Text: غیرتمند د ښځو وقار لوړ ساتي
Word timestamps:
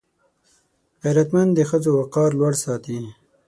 غیرتمند 1.03 1.51
د 1.55 1.59
ښځو 1.69 1.89
وقار 1.99 2.29
لوړ 2.39 2.53
ساتي 2.63 2.99